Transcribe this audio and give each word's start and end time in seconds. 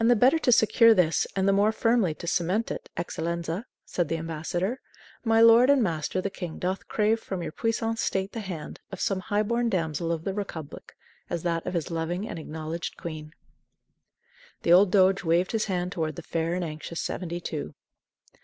"And 0.00 0.10
the 0.10 0.16
better 0.16 0.40
to 0.40 0.50
secure 0.50 0.94
this 0.94 1.28
and 1.36 1.46
the 1.46 1.52
more 1.52 1.70
firmly 1.70 2.12
to 2.12 2.26
cement 2.26 2.72
it, 2.72 2.90
Eccellenza," 2.96 3.66
said 3.84 4.08
the 4.08 4.16
ambassador, 4.16 4.80
"my 5.22 5.40
lord 5.40 5.70
and 5.70 5.80
master 5.80 6.20
the 6.20 6.28
king 6.28 6.58
doth 6.58 6.88
crave 6.88 7.20
from 7.20 7.40
your 7.40 7.52
puissant 7.52 8.00
state 8.00 8.32
the 8.32 8.40
hand, 8.40 8.80
of 8.90 9.00
some 9.00 9.20
high 9.20 9.44
born 9.44 9.68
damsel 9.68 10.10
of 10.10 10.24
the 10.24 10.34
Republic 10.34 10.96
as 11.30 11.44
that 11.44 11.64
of 11.64 11.74
his 11.74 11.88
loving 11.88 12.28
and 12.28 12.40
acknowledged 12.40 12.96
queen." 12.96 13.32
The 14.62 14.72
old 14.72 14.90
doge 14.90 15.22
waved 15.22 15.52
his 15.52 15.66
hand 15.66 15.92
toward 15.92 16.16
the 16.16 16.22
fair 16.22 16.54
and 16.54 16.64
anxious 16.64 17.00
seventy 17.00 17.38
two. 17.38 17.76